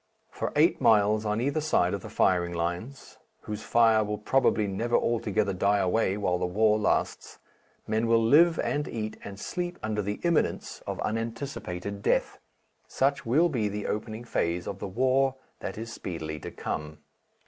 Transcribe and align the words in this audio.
For 0.31 0.51
eight 0.55 0.81
miles 0.81 1.25
on 1.27 1.39
either 1.39 1.61
side 1.61 1.93
of 1.93 2.01
the 2.01 2.09
firing 2.09 2.53
lines 2.53 3.19
whose 3.41 3.61
fire 3.61 4.03
will 4.03 4.17
probably 4.17 4.65
never 4.65 4.95
altogether 4.95 5.53
die 5.53 5.77
away 5.77 6.17
while 6.17 6.39
the 6.39 6.47
war 6.47 6.79
lasts 6.79 7.37
men 7.85 8.07
will 8.07 8.23
live 8.23 8.57
and 8.61 8.87
eat 8.87 9.17
and 9.23 9.39
sleep 9.39 9.77
under 9.83 10.01
the 10.01 10.19
imminence 10.23 10.81
of 10.87 10.99
unanticipated 11.01 12.01
death.... 12.01 12.39
Such 12.87 13.27
will 13.27 13.47
be 13.47 13.69
the 13.69 13.85
opening 13.85 14.23
phase 14.23 14.67
of 14.67 14.79
the 14.79 14.87
war 14.87 15.35
that 15.59 15.77
is 15.77 15.93
speedily 15.93 16.39
to 16.39 16.49
come. 16.49 16.97